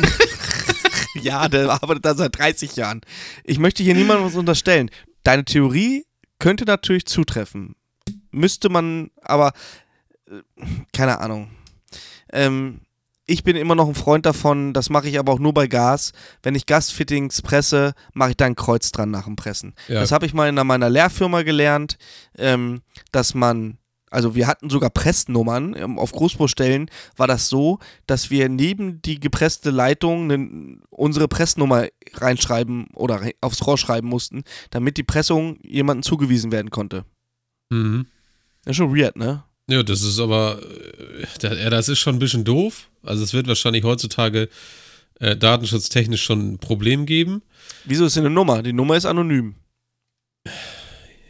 [1.24, 3.00] ja, der arbeitet da seit 30 Jahren.
[3.46, 4.90] Ich möchte hier niemandem was unterstellen.
[5.24, 6.06] Deine Theorie
[6.38, 7.76] könnte natürlich zutreffen.
[8.32, 9.54] Müsste man, aber
[10.30, 10.42] äh,
[10.92, 11.50] keine Ahnung.
[12.34, 12.82] Ähm,
[13.28, 16.14] ich bin immer noch ein Freund davon, das mache ich aber auch nur bei Gas.
[16.42, 19.76] Wenn ich Gasfittings presse, mache ich da ein Kreuz dran nach dem Pressen.
[19.90, 20.00] Ja.
[20.00, 21.98] Das habe ich mal in meiner Lehrfirma gelernt,
[22.38, 23.78] ähm, dass man,
[24.10, 25.76] also wir hatten sogar Pressnummern.
[25.76, 31.88] Ähm, auf Großbaustellen war das so, dass wir neben die gepresste Leitung nen- unsere Pressnummer
[32.14, 37.04] reinschreiben oder aufs Rohr schreiben mussten, damit die Pressung jemandem zugewiesen werden konnte.
[37.70, 38.08] Mhm.
[38.64, 39.44] Das ist schon weird, ne?
[39.70, 40.62] Ja, das ist aber,
[41.42, 42.90] äh, das ist schon ein bisschen doof.
[43.04, 44.50] Also es wird wahrscheinlich heutzutage
[45.20, 47.42] äh, datenschutztechnisch schon ein Problem geben.
[47.86, 48.64] Wieso ist denn eine Nummer?
[48.64, 49.56] Die Nummer ist anonym.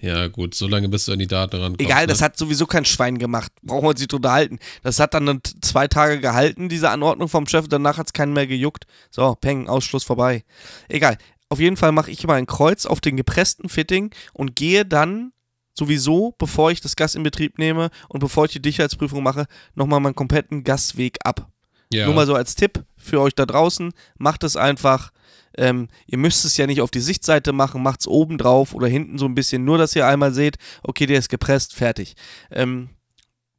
[0.02, 1.82] Ja, gut, solange bis du an die Daten rankommst.
[1.82, 2.08] Egal, ne?
[2.08, 3.52] das hat sowieso kein Schwein gemacht.
[3.64, 4.60] Brauchen wir uns nicht drüber halten.
[4.84, 7.68] Das hat dann zwei Tage gehalten, diese Anordnung vom Chef.
[7.68, 8.86] Danach hat es keinen mehr gejuckt.
[9.10, 10.44] So, Peng, Ausschluss vorbei.
[10.88, 11.18] Egal.
[11.50, 15.32] Auf jeden Fall mache ich immer ein Kreuz auf den gepressten Fitting und gehe dann
[15.78, 20.00] sowieso, bevor ich das Gas in Betrieb nehme und bevor ich die Dichtheitsprüfung mache, nochmal
[20.00, 21.50] meinen kompletten Gasweg ab.
[21.92, 22.06] ja.
[22.06, 25.12] Nur mal so als Tipp für euch da draußen, macht es einfach.
[25.58, 28.88] Ähm, ihr müsst es ja nicht auf die Sichtseite machen, macht es oben drauf oder
[28.88, 32.16] hinten so ein bisschen, nur dass ihr einmal seht, okay, der ist gepresst, fertig.
[32.52, 32.90] Ähm,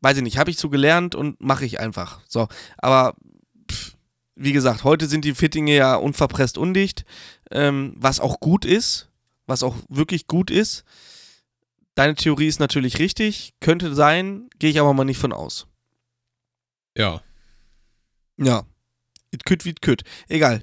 [0.00, 2.20] weiß ich nicht, habe ich so gelernt und mache ich einfach.
[2.28, 3.14] So, aber
[3.70, 3.96] pff,
[4.36, 7.04] wie gesagt, heute sind die Fittinge ja unverpresst undicht,
[7.50, 9.08] ähm, was auch gut ist,
[9.46, 10.84] was auch wirklich gut ist.
[11.98, 15.66] Deine Theorie ist natürlich richtig, könnte sein, gehe ich aber mal nicht von aus.
[16.96, 17.20] ja.
[18.36, 18.62] Ja.
[19.32, 20.04] It could wie it could.
[20.28, 20.62] Egal.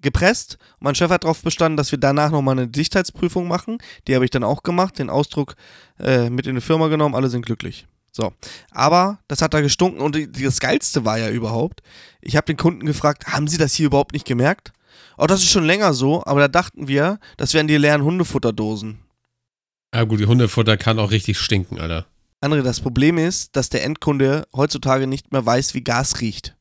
[0.00, 0.56] Gepresst.
[0.78, 3.78] Mein Chef hat darauf bestanden, dass wir danach nochmal eine Dichtheitsprüfung machen.
[4.06, 5.56] Die habe ich dann auch gemacht, den Ausdruck
[5.98, 7.88] äh, mit in die Firma genommen, alle sind glücklich.
[8.12, 8.32] So.
[8.70, 11.82] Aber das hat da gestunken und das Geilste war ja überhaupt,
[12.20, 14.72] ich habe den Kunden gefragt, haben Sie das hier überhaupt nicht gemerkt?
[15.16, 19.07] Oh, das ist schon länger so, aber da dachten wir, das wären die leeren Hundefutterdosen.
[19.94, 22.06] Ja, gut, die Hundefutter kann auch richtig stinken, Alter.
[22.40, 26.54] André, das Problem ist, dass der Endkunde heutzutage nicht mehr weiß, wie Gas riecht.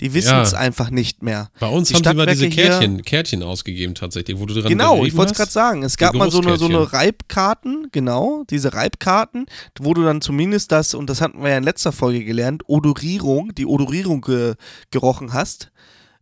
[0.00, 0.58] Die wissen es Ja.
[0.58, 1.50] einfach nicht mehr.
[1.58, 5.04] Bei uns Die haben sie mal diese Kärtchen, Kärtchen ausgegeben, tatsächlich, wo du dran Genau,
[5.06, 5.82] ich wollte es gerade sagen.
[5.82, 6.92] Es gab mal so eine, so eine.
[6.92, 9.46] Reibkarten, genau, diese Reibkarten,
[9.80, 13.54] wo du dann zumindest das, und das hatten wir ja in letzter Folge gelernt, Odorierung,
[13.54, 14.54] die Odorierung ge
[14.90, 15.70] gerochen hast.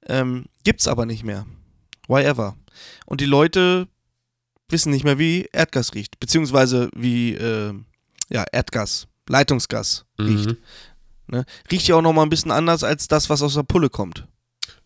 [0.06, 1.44] Ähm, gibt's aber nicht mehr.
[2.06, 2.54] Why ever?
[3.06, 3.88] Und die Leute
[4.68, 7.74] wissen nicht mehr, wie Erdgas riecht, beziehungsweise wie äh,
[8.30, 10.46] ja, Erdgas, Leitungsgas riecht.
[10.46, 10.56] Mhm.
[11.26, 11.44] Ne?
[11.70, 14.26] Riecht ja auch nochmal ein bisschen anders als das, was aus der Pulle kommt.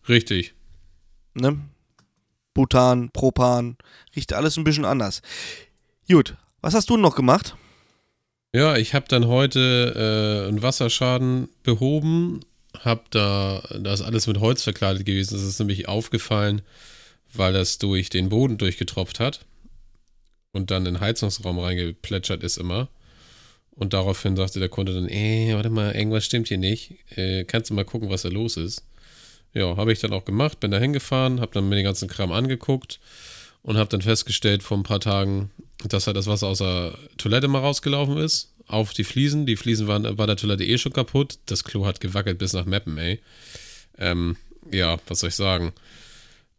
[0.07, 0.53] Richtig.
[1.33, 1.59] ne?
[2.53, 3.77] Butan, Propan,
[4.15, 5.21] riecht alles ein bisschen anders.
[6.09, 7.55] Gut, was hast du noch gemacht?
[8.53, 12.41] Ja, ich habe dann heute äh, einen Wasserschaden behoben.
[12.79, 15.35] Hab da, das ist alles mit Holz verkleidet gewesen.
[15.35, 16.61] Das ist nämlich aufgefallen,
[17.33, 19.45] weil das durch den Boden durchgetropft hat
[20.51, 22.89] und dann in den Heizungsraum reingeplätschert ist immer.
[23.71, 26.95] Und daraufhin sagte der Kunde dann, ey, warte mal, irgendwas stimmt hier nicht.
[27.15, 28.83] Äh, kannst du mal gucken, was da los ist?
[29.53, 32.31] Ja, habe ich dann auch gemacht, bin da hingefahren, habe dann mir den ganzen Kram
[32.31, 32.99] angeguckt
[33.63, 35.49] und habe dann festgestellt vor ein paar Tagen,
[35.87, 39.45] dass halt das Wasser aus der Toilette mal rausgelaufen ist, auf die Fliesen.
[39.45, 41.39] Die Fliesen waren bei der Toilette eh schon kaputt.
[41.45, 43.19] Das Klo hat gewackelt bis nach Meppen, ey.
[43.97, 44.37] Ähm,
[44.71, 45.73] ja, was soll ich sagen?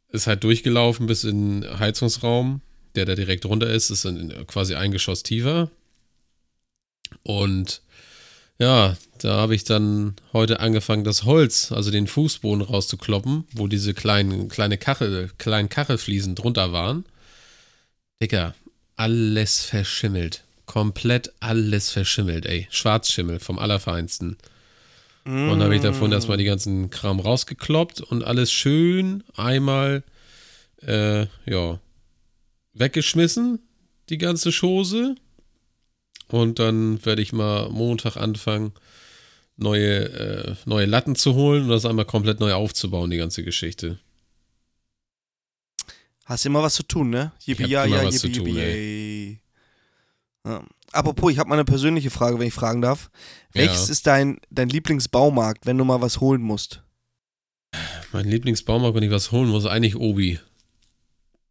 [0.09, 2.61] Ist halt durchgelaufen bis in den Heizungsraum,
[2.95, 4.07] der da direkt runter ist, ist
[4.47, 5.71] quasi ein Geschoss tiefer.
[7.23, 7.83] Und
[8.59, 13.95] ja, da habe ich dann heute angefangen, das Holz, also den Fußboden rauszukloppen, wo diese
[13.95, 17.05] kleinen, kleine Kachel, kleinen Kachelfliesen drunter waren.
[18.23, 18.55] Dicker,
[18.97, 20.45] alles verschimmelt.
[20.67, 22.69] Komplett alles verschimmelt, ey.
[22.71, 24.37] Schwarzschimmel vom Allerfeinsten.
[25.25, 30.03] Und dann habe ich davon erstmal die ganzen Kram rausgekloppt und alles schön einmal,
[30.83, 31.79] äh, ja,
[32.73, 33.61] weggeschmissen,
[34.09, 35.15] die ganze Chose.
[36.29, 38.73] Und dann werde ich mal Montag anfangen,
[39.57, 43.99] neue, äh, neue Latten zu holen und das einmal komplett neu aufzubauen, die ganze Geschichte.
[46.25, 47.33] Hast immer was zu tun, ne?
[47.45, 49.41] Yippie, hab ja, immer ja, was zu yippie, tun, yippie.
[50.47, 50.65] Ja.
[50.93, 53.11] Apropos, ich habe mal eine persönliche Frage, wenn ich fragen darf.
[53.53, 53.93] Welches Ja.
[53.93, 56.83] ist dein, dein Lieblingsbaumarkt, wenn du mal was holen musst?
[58.13, 60.39] Mein Lieblingsbaumarkt, wenn ich was holen muss, eigentlich Obi.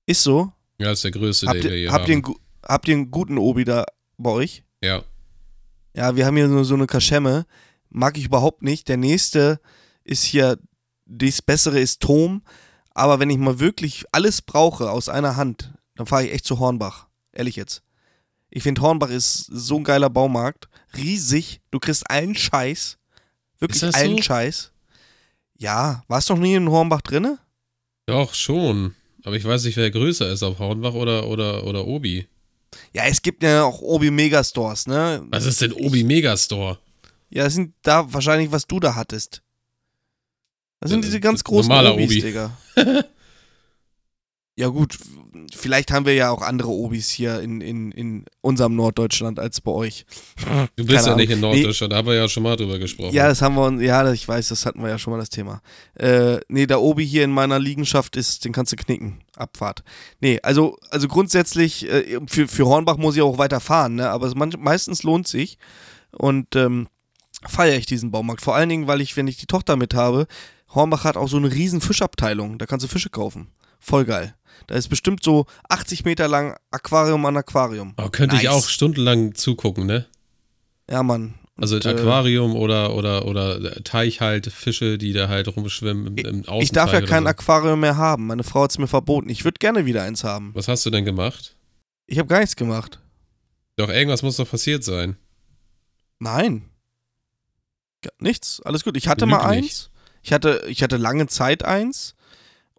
[0.06, 0.52] Ist so?
[0.80, 2.36] Ja, ist der größte, Habt den wir hier habt, ihr einen, haben.
[2.64, 3.86] habt ihr einen guten Obi da
[4.18, 4.64] bei euch?
[4.82, 5.04] Ja,
[5.96, 7.46] Ja, wir haben hier nur so eine Kaschemme.
[7.90, 8.88] Mag ich überhaupt nicht.
[8.88, 9.60] Der nächste
[10.04, 10.58] ist hier,
[11.06, 12.44] das bessere ist Tom.
[12.94, 16.60] Aber wenn ich mal wirklich alles brauche aus einer Hand, dann fahre ich echt zu
[16.60, 17.08] Hornbach.
[17.34, 17.84] Ehrlich jetzt.
[18.50, 20.70] Ich finde, Hornbach ist so ein geiler Baumarkt.
[20.96, 21.62] Riesig.
[21.72, 22.98] Du kriegst allen Scheiß.
[23.60, 24.24] Wirklich allen so?
[24.24, 24.72] Scheiß.
[25.58, 27.38] Ja, warst du noch nie in Hornbach drinne?
[28.08, 28.96] doch, schon.
[29.24, 32.28] Aber ich weiß nicht, wer größer ist, ob Hornbach oder, oder, oder Obi.
[32.94, 35.26] Ja, es gibt ja auch Obi Megastores, ne?
[35.30, 36.80] Was ist denn Obi Megastore?
[37.30, 39.42] Ja, das sind da wahrscheinlich, was du da hattest.
[40.80, 42.22] Das sind Äh, diese ganz großen normaler Obis, Obi.
[42.22, 42.58] Digga.
[44.56, 44.98] ja gut,
[45.56, 49.72] vielleicht haben wir ja auch andere Obis hier in, in, in unserem Norddeutschland als bei
[49.72, 50.06] euch.
[50.76, 51.52] Du bist Keine ja nicht in Ahnung.
[51.52, 51.58] Nee.
[51.58, 53.14] Norddeutschland, da haben wir ja schon mal drüber gesprochen.
[53.14, 55.30] Ja, das haben wir, uns- ja, ich weiß, das hatten wir ja schon mal das
[55.30, 55.62] Thema.
[55.96, 59.20] Äh, nee, der Obi hier in meiner Liegenschaft ist, den kannst du knicken.
[59.36, 59.84] Abfahrt.
[60.20, 64.10] Nee, also, also grundsätzlich, äh, für, für Hornbach muss ich auch weiter fahren, ne?
[64.10, 65.58] aber es manch, meistens lohnt sich.
[66.12, 66.88] Und ähm,
[67.48, 68.42] feiere ich diesen Baumarkt.
[68.42, 70.28] Vor allen Dingen, weil ich, wenn ich die Tochter mit habe,
[70.74, 72.58] Hornbach hat auch so eine riesen Fischabteilung.
[72.58, 73.48] Da kannst du Fische kaufen.
[73.80, 74.36] Voll geil.
[74.68, 77.94] Da ist bestimmt so 80 Meter lang Aquarium an Aquarium.
[77.98, 78.52] Aber könnte ich Nice.
[78.54, 80.06] auch stundenlang zugucken, ne?
[80.90, 81.36] Ja, Mann.
[81.58, 86.18] Also Und, äh, Aquarium oder, oder, oder Teich halt, Fische, die da halt rumschwimmen im,
[86.18, 87.30] im Außenteich Ich darf ja kein so.
[87.30, 88.28] Aquarium mehr haben.
[88.28, 89.30] Meine Frau hat es mir verboten.
[89.30, 90.52] Ich würde gerne wieder eins haben.
[90.54, 91.56] Was hast du denn gemacht?
[92.06, 93.00] Ich habe gar nichts gemacht.
[93.76, 95.16] Doch, irgendwas muss doch passiert sein.
[96.20, 96.70] Nein.
[98.20, 98.62] Nichts.
[98.64, 98.96] Alles gut.
[98.98, 99.64] Ich hatte Lüg mal nicht.
[99.64, 99.90] eins.
[100.22, 102.16] Ich hatte, ich hatte lange Zeit eins.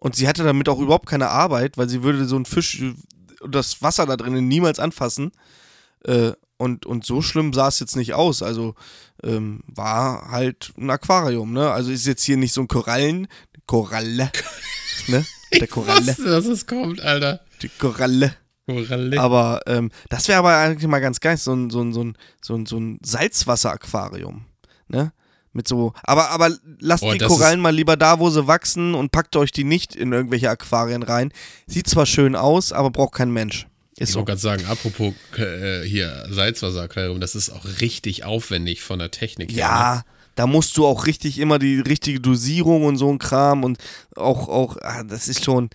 [0.03, 2.95] Und sie hatte damit auch überhaupt keine Arbeit, weil sie würde so einen Fisch äh,
[3.41, 5.31] und das Wasser da drinnen niemals anfassen.
[6.03, 8.41] Äh, und, und so schlimm sah es jetzt nicht aus.
[8.41, 8.73] Also
[9.23, 11.71] ähm, war halt ein Aquarium, ne?
[11.71, 13.27] Also ist jetzt hier nicht so ein Korallen.
[13.67, 14.31] Koralle.
[15.07, 15.23] ne?
[15.53, 16.07] Der Koralle.
[16.07, 17.41] wusste, dass es kommt, Alter.
[17.61, 18.35] Die Koralle.
[18.67, 19.19] Koralle.
[19.19, 22.17] Aber ähm, das wäre aber eigentlich mal ganz geil, so ein, so ein, so ein,
[22.41, 24.45] so ein, so ein Salzwasser-Aquarium.
[24.87, 25.13] Ne?
[25.53, 25.93] Mit so.
[26.03, 29.51] Aber, aber lasst Oh, die Korallen mal lieber da, wo sie wachsen und packt euch
[29.51, 31.33] die nicht in irgendwelche Aquarien rein.
[31.67, 33.67] Sieht zwar schön aus, aber braucht kein Mensch.
[33.97, 34.19] Ist ich so.
[34.19, 39.51] wollte gerade sagen, apropos äh, hier Salzwasseraquarium, das ist auch richtig aufwendig von der Technik
[39.51, 39.55] her.
[39.55, 39.61] ne?
[39.61, 40.03] Ja,
[40.35, 43.77] da musst du auch richtig immer die richtige Dosierung und so ein Kram und
[44.15, 45.69] auch, auch, ah, das ist schon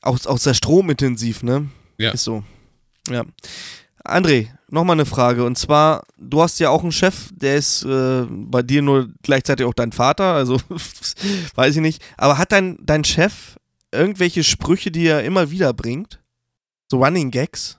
[0.00, 1.68] auch, auch sehr stromintensiv, ne?
[1.98, 2.12] Ja.
[2.12, 2.42] Ist so.
[3.10, 3.24] Ja.
[4.08, 5.44] André, nochmal eine Frage.
[5.44, 9.66] Und zwar, du hast ja auch einen Chef, der ist äh, bei dir nur gleichzeitig
[9.66, 10.60] auch dein Vater, also
[11.54, 12.02] weiß ich nicht.
[12.16, 13.56] Aber hat dein, dein Chef
[13.92, 16.20] irgendwelche Sprüche, die er immer wieder bringt?
[16.90, 17.78] So Running Gags?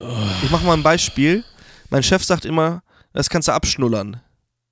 [0.00, 0.08] Oh.
[0.42, 1.44] Ich mache mal ein Beispiel.
[1.90, 4.20] Mein Chef sagt immer, das kannst du abschnullern.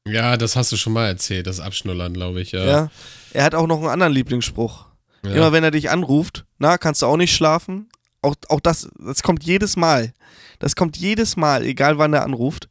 [0.07, 2.53] Ja, das hast du schon mal erzählt, das Abschnullern, glaube ich.
[2.53, 2.65] Ja.
[2.65, 2.91] Ja.
[3.33, 4.87] Er hat auch noch einen anderen Lieblingsspruch.
[5.23, 5.33] Ja.
[5.33, 7.89] Immer wenn er dich anruft, na, kannst du auch nicht schlafen?
[8.23, 10.13] Auch, auch das, das kommt jedes Mal.
[10.59, 12.69] Das kommt jedes Mal, egal wann er anruft.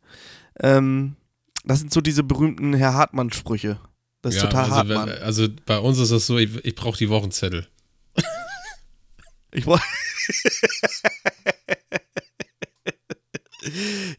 [0.60, 1.16] Ähm,
[1.64, 3.80] das sind so diese berühmten Herr Hartmann-Sprüche.
[4.22, 5.10] Das ist Ja, total also, Hartmann.
[5.10, 7.68] wenn, also bei uns ist das so, ich, ich brauche die Wochenzettel.
[9.54, 9.80] Ich brauch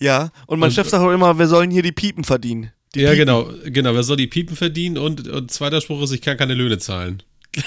[0.00, 2.72] ja, und mein Und- Chef sagt auch immer, wir sollen hier die Piepen verdienen.
[2.94, 3.26] Die ja, Piepen.
[3.26, 3.94] genau, genau.
[3.94, 4.96] Wer soll die Piepen verdienen?
[4.98, 7.22] Und, und zweiter Spruch ist, ich kann keine Löhne zahlen.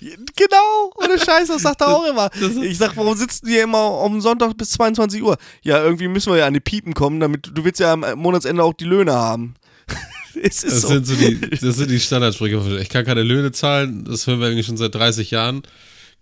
[0.00, 2.30] Genau, ohne Scheiß, das sagt er auch immer.
[2.62, 5.36] Ich sag, warum sitzen die immer am Sonntag bis 22 Uhr?
[5.62, 8.62] Ja, irgendwie müssen wir ja an die Piepen kommen, damit du willst ja am Monatsende
[8.62, 9.54] auch die Löhne haben.
[10.42, 10.88] es ist Das so.
[10.88, 12.78] sind so die, das sind die Standardsprüche.
[12.80, 15.62] Ich kann keine Löhne zahlen, das hören wir eigentlich schon seit 30 Jahren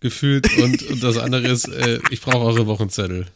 [0.01, 0.49] gefühlt.
[0.59, 3.27] Und, und das andere ist, äh, ich brauche eure Wochenzettel.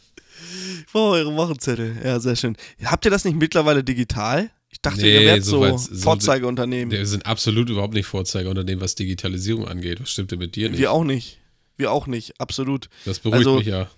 [0.86, 1.96] Ich brauche eure Wochenzettel.
[2.04, 2.56] Ja, sehr schön.
[2.84, 4.50] Habt ihr das nicht mittlerweile digital?
[4.72, 6.90] Ich dachte, Nee, ihr wärt so so, Vorzeigeunternehmen.
[6.90, 10.00] Wir sind absolut überhaupt nicht Vorzeigeunternehmen, was Digitalisierung angeht.
[10.00, 10.80] Was stimmt denn mit dir nicht?
[10.80, 11.38] Wir auch nicht.
[11.76, 12.88] Wir auch nicht, absolut.
[13.04, 13.88] das beruhigt also- mich ja.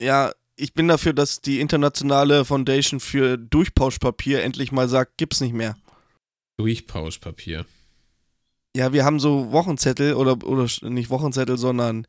[0.00, 5.54] Ja, ich bin dafür, dass die internationale Foundation für Durchpauschpapier endlich mal sagt, gibt's nicht
[5.54, 5.76] mehr.
[6.56, 7.66] Durchpauschpapier.
[8.74, 12.06] Ja, wir haben so Wochenzettel oder, oder nicht Wochenzettel, sondern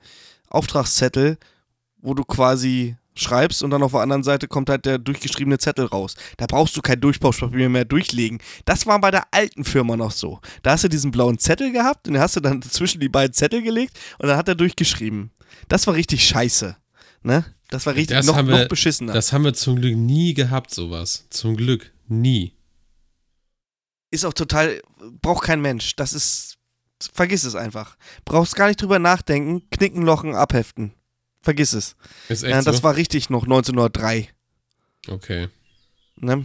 [0.49, 1.38] Auftragszettel,
[1.97, 5.86] wo du quasi schreibst und dann auf der anderen Seite kommt halt der durchgeschriebene Zettel
[5.86, 6.15] raus.
[6.38, 8.39] Da brauchst du kein Durchpauschpapier mehr durchlegen.
[8.65, 10.39] Das war bei der alten Firma noch so.
[10.63, 13.34] Da hast du diesen blauen Zettel gehabt und den hast du dann zwischen die beiden
[13.34, 15.32] Zettel gelegt und dann hat er durchgeschrieben.
[15.67, 16.75] Das war richtig scheiße.
[17.23, 17.45] Ne?
[17.69, 19.13] Das war richtig Das noch, wir- noch beschissener.
[19.13, 21.25] Das haben wir zum Glück nie gehabt, sowas.
[21.30, 22.53] Zum Glück nie.
[24.12, 24.82] ist auch total,
[25.21, 25.95] braucht kein Mensch.
[25.97, 26.58] Das ist,
[27.13, 27.97] vergiss es einfach.
[28.23, 30.93] Brauchst gar nicht drüber nachdenken, knicken, lochen, abheften.
[31.47, 31.95] Vergiss es.
[32.27, 32.83] Ist echt Ja, das so?
[32.83, 34.27] war richtig noch 1903.
[35.07, 35.47] okay.
[36.17, 36.43] Ne?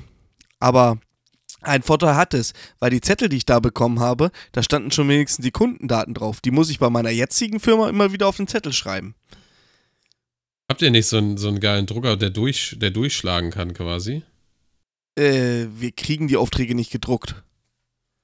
[0.61, 0.99] Aber
[1.61, 5.09] ein Vorteil hat es, weil die Zettel, die ich da bekommen habe, da standen schon
[5.09, 6.41] wenigstens die Kundendaten drauf.
[6.41, 9.17] Die muss ich bei meiner jetzigen Firma immer wieder auf den Zettel schreiben.
[10.69, 14.23] Habt ihr nicht so einen, so einen geilen Drucker, der, durch, der durchschlagen kann quasi?
[15.19, 17.43] Äh, wir kriegen die Aufträge nicht gedruckt.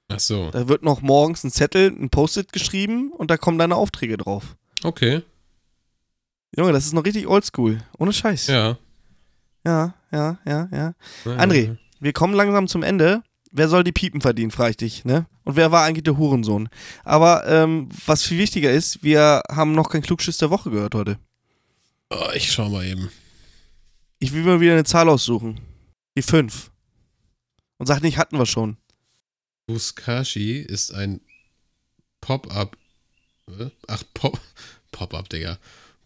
[0.07, 0.53] Ach so.
[0.53, 4.55] Da wird noch morgens ein Zettel, ein Post-it geschrieben und da kommen deine Aufträge drauf.
[4.85, 5.23] Okay.
[6.57, 7.79] Junge, das ist noch richtig oldschool.
[7.99, 8.47] Ohne Scheiß.
[8.49, 8.79] Ja.
[9.65, 10.69] ja, ja, ja.
[10.73, 10.95] ja.
[11.25, 11.67] Ja, André.
[11.69, 11.77] ja.
[12.01, 13.23] Wir kommen langsam zum Ende.
[13.51, 15.27] Wer soll die Piepen verdienen, frage ich dich, ne?
[15.45, 16.69] Und wer war eigentlich der Hurensohn?
[17.03, 21.19] Aber ähm, was viel wichtiger ist, wir haben noch kein Klugschiss der Woche gehört heute.
[22.11, 23.11] Oh, ich schau mal eben.
[24.19, 25.61] Ich will mal wieder eine Zahl aussuchen.
[26.17, 26.71] Die 5.
[27.79, 28.77] Und sag nicht, hatten wir schon.
[29.67, 31.21] Buskashi ist ein
[32.21, 32.77] Pop-up.
[33.87, 34.41] Ach, Pop,
[34.93, 35.59] Pop-up, Digga.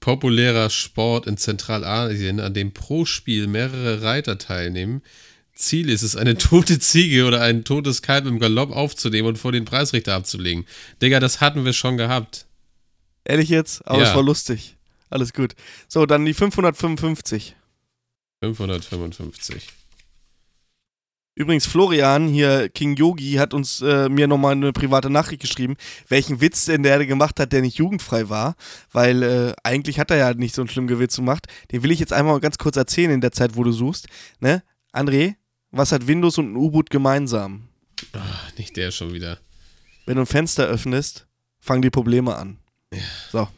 [0.02, 5.00] Populärer Sport in Zentralasien, an dem pro Spiel mehrere Reiter teilnehmen.
[5.54, 9.52] Ziel ist es, eine tote Ziege oder ein totes Kalb im Galopp aufzunehmen und vor
[9.52, 10.66] den Preisrichter abzulegen.
[11.00, 12.46] Digga, das hatten wir schon gehabt.
[13.24, 13.86] Ehrlich jetzt?
[13.86, 14.08] Aber Ja.
[14.10, 14.76] es war lustig.
[15.08, 15.54] Alles gut.
[15.88, 17.54] So, dann die 555.
[18.42, 19.68] 555.
[21.34, 25.76] Übrigens, Florian, hier King Yogi, hat uns äh, mir nochmal eine private Nachricht geschrieben,
[26.08, 28.54] welchen Witz denn der gemacht hat, der nicht jugendfrei war.
[28.90, 31.46] Weil äh, eigentlich hat er ja nicht so einen schlimmen Witz gemacht.
[31.70, 34.08] Den will ich jetzt einmal ganz kurz erzählen in der Zeit, wo du suchst.
[34.40, 34.62] Ne?
[34.92, 35.36] André,
[35.70, 37.68] was hat Windows und ein U-Boot gemeinsam?
[38.12, 39.38] Ach, nicht der schon wieder.
[40.04, 41.26] Wenn du ein Fenster öffnest,
[41.60, 42.58] fangen die Probleme an.
[43.30, 43.48] So.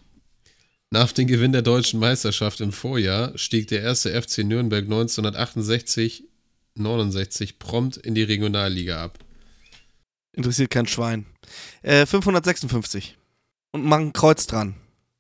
[0.91, 6.23] Nach dem Gewinn der deutschen Meisterschaft im Vorjahr stieg der erste FC Nürnberg 1968
[6.77, 9.19] 69 prompt in die Regionalliga ab.
[10.37, 11.27] Interessiert kein Schwein.
[11.83, 13.17] Äh, 556.
[13.73, 14.75] Und mach ein Kreuz dran.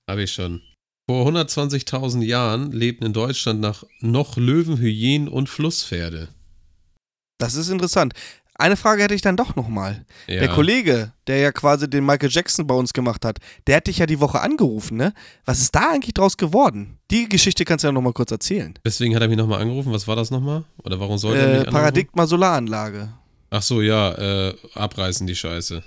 [0.08, 0.62] Habe ich schon.
[1.08, 6.28] Vor 120.000 Jahren lebten in Deutschland nach noch Löwen, Hyänen und Flusspferde.
[7.38, 8.14] Das ist interessant.
[8.56, 10.04] Eine Frage hätte ich dann doch nochmal.
[10.28, 10.38] Ja.
[10.40, 13.98] Der Kollege, der ja quasi den Michael Jackson bei uns gemacht hat, der hat dich
[13.98, 15.12] ja die Woche angerufen, ne?
[15.44, 16.98] Was ist da eigentlich draus geworden?
[17.10, 18.74] Die Geschichte kannst du ja nochmal kurz erzählen.
[18.84, 19.92] Deswegen hat er mich nochmal angerufen.
[19.92, 20.62] Was war das nochmal?
[20.84, 21.72] Oder warum sollte er Äh, mich anrufen?
[21.72, 23.12] Paradigma Solaranlage.
[23.50, 25.82] Ach so, ja, äh, abreißen die Scheiße.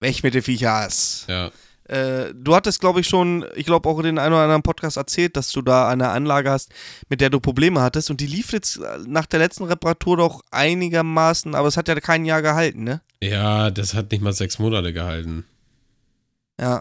[0.00, 1.26] Weg mit den Viechers.
[1.28, 1.50] Ja.
[1.90, 4.96] Äh, du hattest, glaube ich, schon, ich glaube auch in den einen oder anderen Podcast
[4.96, 6.70] erzählt, dass du da eine Anlage hast,
[7.08, 8.10] mit der du Probleme hattest.
[8.10, 11.96] Und die lief jetzt äh, nach der letzten Reparatur doch einigermaßen, aber es hat ja
[11.96, 13.00] kein Jahr gehalten, ne?
[13.20, 15.44] Ja, das hat nicht mal sechs Monate gehalten.
[16.60, 16.80] Ja,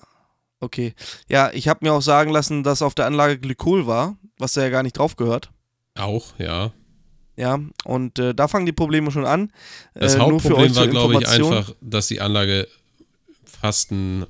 [0.59, 0.93] okay.
[1.27, 4.61] Ja, ich habe mir auch sagen lassen, dass auf der Anlage Glykol war, was da
[4.61, 5.49] ja gar nicht drauf gehört.
[5.97, 6.71] Auch, ja.
[7.35, 9.51] Ja, und äh, da fangen die Probleme schon an.
[9.95, 12.67] Das äh, nur für Hauptproblem war, glaube ich, einfach, dass die Anlage
[13.43, 14.27] fast, ein,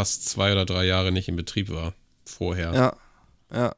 [0.00, 1.92] fast zwei oder drei Jahre nicht in Betrieb war.
[2.24, 2.72] Vorher.
[2.72, 2.96] Ja,
[3.54, 3.74] ja.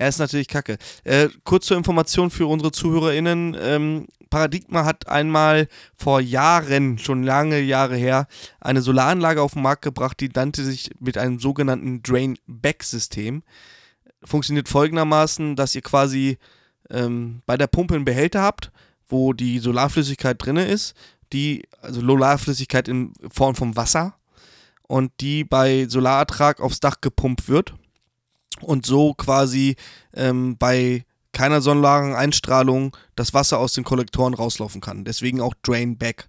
[0.00, 0.78] Ja, ist natürlich kacke.
[1.04, 3.56] Äh, kurz zur Information für unsere ZuhörerInnen.
[3.60, 8.26] Ähm, Paradigma hat einmal vor Jahren, schon lange Jahre her,
[8.60, 13.44] eine Solaranlage auf den Markt gebracht, die nannte sich mit einem sogenannten Drain-Back-System.
[14.24, 16.38] Funktioniert folgendermaßen, dass ihr quasi
[16.90, 18.72] ähm, bei der Pumpe einen Behälter habt,
[19.08, 20.96] wo die Solarflüssigkeit drin ist,
[21.32, 24.16] die, also Solarflüssigkeit in Form von Wasser
[24.90, 27.74] und die bei Solarertrag aufs Dach gepumpt wird
[28.60, 29.76] und so quasi
[30.14, 35.04] ähm, bei keiner sonnenlaren Einstrahlung das Wasser aus den Kollektoren rauslaufen kann.
[35.04, 36.28] Deswegen auch Drain Back.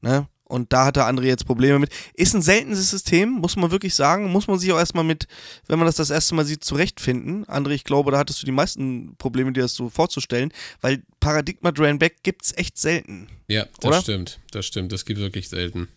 [0.00, 0.26] Ne?
[0.44, 1.90] Und da hatte André jetzt Probleme mit.
[2.14, 4.32] Ist ein seltenes System, muss man wirklich sagen.
[4.32, 5.26] Muss man sich auch erstmal mit,
[5.66, 7.44] wenn man das das erste Mal sieht, zurechtfinden.
[7.44, 11.72] André, ich glaube, da hattest du die meisten Probleme, dir das so vorzustellen, weil Paradigma
[11.72, 13.28] Drain Back gibt es echt selten.
[13.48, 14.00] Ja, das Oder?
[14.00, 14.40] stimmt.
[14.50, 14.92] Das stimmt.
[14.92, 15.88] Das gibt wirklich selten.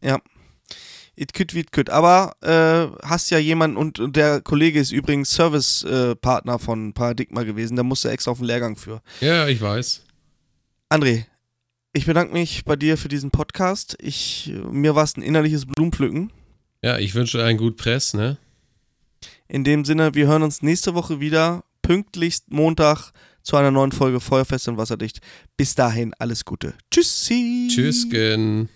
[0.00, 0.20] Ja.
[1.16, 1.90] It could, it could.
[1.90, 7.76] Aber äh, hast ja jemanden, und und der Kollege ist übrigens Service-Partner von Paradigma gewesen,
[7.76, 9.02] da musste extra auf den Lehrgang für.
[9.20, 10.02] Ja, ich weiß.
[10.88, 11.24] André,
[11.92, 13.96] ich bedanke mich bei dir für diesen Podcast.
[14.00, 16.32] Ich, mir war es ein innerliches Blumenpflücken.
[16.82, 18.38] Ja, ich wünsche einen gut Press, ne?
[19.48, 24.20] In dem Sinne, wir hören uns nächste Woche wieder, pünktlichst Montag zu einer neuen Folge
[24.20, 25.20] Feuerfest und Wasserdicht.
[25.56, 26.74] Bis dahin, alles Gute.
[26.90, 27.68] Tschüssi.
[27.70, 28.68] Tschüss, Gen.